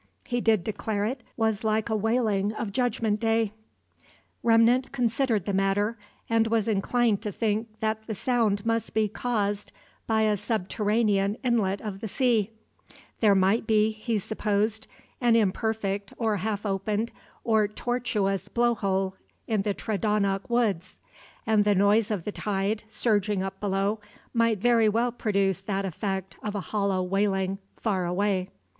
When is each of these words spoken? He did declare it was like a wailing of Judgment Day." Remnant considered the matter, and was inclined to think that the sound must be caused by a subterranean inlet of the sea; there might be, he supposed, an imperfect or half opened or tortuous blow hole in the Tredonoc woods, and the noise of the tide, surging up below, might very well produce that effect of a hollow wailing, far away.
He 0.23 0.41
did 0.41 0.63
declare 0.63 1.05
it 1.05 1.21
was 1.37 1.63
like 1.63 1.87
a 1.87 1.95
wailing 1.95 2.53
of 2.53 2.71
Judgment 2.73 3.19
Day." 3.19 3.53
Remnant 4.41 4.91
considered 4.91 5.45
the 5.45 5.53
matter, 5.53 5.95
and 6.27 6.47
was 6.47 6.67
inclined 6.67 7.21
to 7.21 7.31
think 7.31 7.67
that 7.81 8.07
the 8.07 8.15
sound 8.15 8.65
must 8.65 8.95
be 8.95 9.07
caused 9.07 9.71
by 10.07 10.23
a 10.23 10.37
subterranean 10.37 11.37
inlet 11.43 11.81
of 11.81 11.99
the 11.99 12.07
sea; 12.07 12.49
there 13.19 13.35
might 13.35 13.67
be, 13.67 13.91
he 13.91 14.17
supposed, 14.17 14.87
an 15.21 15.35
imperfect 15.35 16.13
or 16.17 16.37
half 16.37 16.65
opened 16.65 17.11
or 17.43 17.67
tortuous 17.67 18.47
blow 18.49 18.73
hole 18.73 19.13
in 19.45 19.61
the 19.61 19.75
Tredonoc 19.75 20.49
woods, 20.49 20.97
and 21.45 21.63
the 21.63 21.75
noise 21.75 22.09
of 22.09 22.23
the 22.23 22.31
tide, 22.31 22.81
surging 22.87 23.43
up 23.43 23.59
below, 23.59 23.99
might 24.33 24.57
very 24.57 24.89
well 24.89 25.11
produce 25.11 25.59
that 25.61 25.85
effect 25.85 26.37
of 26.41 26.55
a 26.55 26.59
hollow 26.59 27.03
wailing, 27.03 27.59
far 27.77 28.07
away. 28.07 28.49